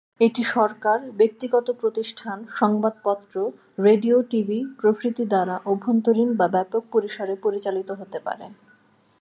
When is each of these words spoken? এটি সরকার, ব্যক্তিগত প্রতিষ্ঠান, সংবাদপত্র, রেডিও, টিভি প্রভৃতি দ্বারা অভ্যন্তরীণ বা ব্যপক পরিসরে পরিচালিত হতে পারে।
এটি 0.19 0.43
সরকার, 0.53 0.99
ব্যক্তিগত 1.11 1.67
প্রতিষ্ঠান, 1.71 2.37
সংবাদপত্র, 2.49 3.35
রেডিও, 3.79 4.17
টিভি 4.21 4.59
প্রভৃতি 4.79 5.23
দ্বারা 5.25 5.55
অভ্যন্তরীণ 5.65 6.29
বা 6.35 6.47
ব্যপক 6.47 6.83
পরিসরে 6.91 7.33
পরিচালিত 7.35 7.89
হতে 7.91 8.19
পারে। 8.19 8.45